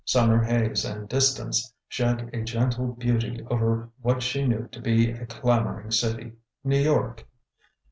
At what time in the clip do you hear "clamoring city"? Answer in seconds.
5.27-6.31